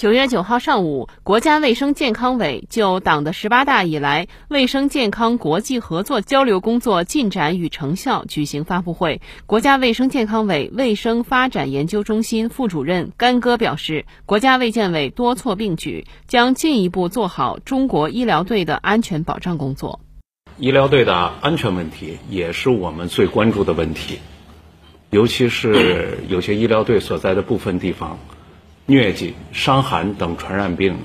[0.00, 9.20] 九月九号上午，国家卫生健康委就党的十八大以来卫生健康国际合作交流工作进展与成效举行发布会。
[9.44, 20.00] 国家卫生健康委卫生发展研究中心副主任甘戈表示，国家卫健委多措并举，将进一步做好中国医疗队的安全保障工作。
[20.56, 24.18] 医疗队的安全问题也是我们最关注的问题，
[25.10, 28.18] 尤其是有些医疗队所在的部分地方。
[28.90, 30.98] 疟疾、伤寒等传染病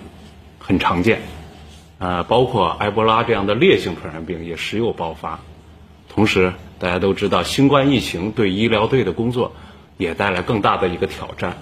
[0.60, 1.22] 很常见，
[2.00, 5.40] 呃，包括埃博拉这样的烈性传染病也时有爆发。
[6.10, 9.54] 同时，大家都知道，新冠疫情对医疗队的工作
[9.98, 11.58] 也带来更大的一个挑战。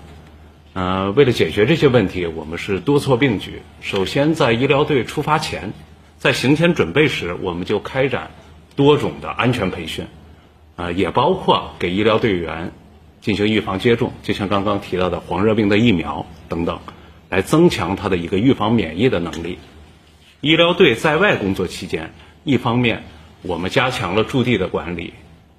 [0.74, 3.62] 呃，为了解决这些问题，我们是多措并举。
[3.82, 5.74] 首先，在医疗队出发前，
[6.18, 8.32] 在行前准备时，我们就开展
[8.76, 10.08] 多种的安全培训，
[10.76, 12.72] 啊，也包括给医疗队员。
[13.24, 16.82] 进行预防接种，就像刚刚提到的黄热病的疫苗等等，
[17.30, 19.60] 来增强他的一个预防免疫的能力。
[20.42, 22.12] 医疗队在外工作期间，
[22.44, 23.04] 一方面
[23.42, 25.14] 我们加强了驻地的管理，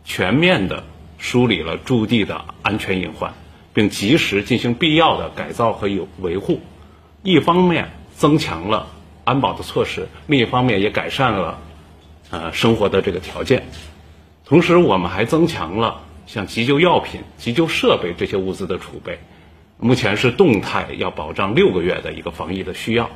[0.04, 0.84] 全面的
[1.16, 3.32] 梳理了驻地的安全隐患，
[3.72, 6.60] 并及时进行必要的改造和有维护；
[7.22, 8.88] 一方面增强了
[9.24, 11.58] 安保的措施，另一方面也改善了
[12.28, 13.64] 呃生活的这个条件。
[14.44, 16.02] 同时，我们还增强了。
[16.26, 19.18] 像急救药品、急救设备这些物资的储备，
[19.78, 23.10] 目前是动态要保障六个月的一个防疫的需要。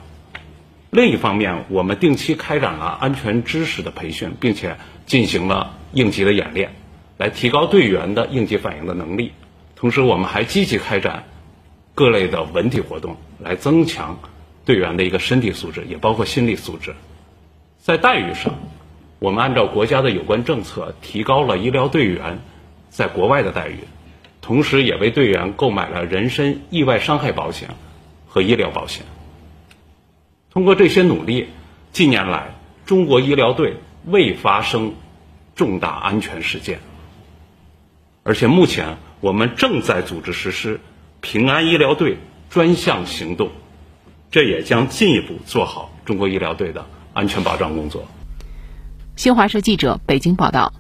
[0.90, 6.74] 另一方面，我们定期开展了安全知识的培训，并且进行了应急的演练，
[7.16, 9.32] 来提高队员的应急反应的能力。
[9.76, 11.24] 同时，我们还积极开展
[11.94, 14.18] 各类的文体活动，来增强
[14.64, 16.94] 队员的一个身体素质，也包括心理素质。
[17.78, 18.54] 在待遇上，
[19.18, 22.40] 我们按照国家的有关政策，提高了医疗队员。
[22.91, 23.81] 在国外的待遇，
[24.41, 27.70] 同时也为队员购买了人身意外伤害保险
[28.27, 29.05] 和医疗保险。
[30.50, 31.48] 通过这些努力，
[31.92, 32.55] 近年来
[32.86, 34.94] 中国医疗队未发生
[35.55, 36.81] 重大安全事件，
[38.22, 40.81] 而且目前我们正在组织实施
[41.21, 42.16] 平安医疗队
[42.48, 43.50] 专项行动，
[44.31, 48.06] 这也将进一步做好中国医疗队的安全保障工作。
[49.16, 50.72] 新华社记者北京报道。